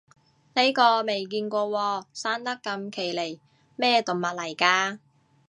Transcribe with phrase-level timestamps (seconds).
[0.55, 3.39] 呢個未見過喎，生得咁奇離，
[3.75, 4.97] 咩動物嚟㗎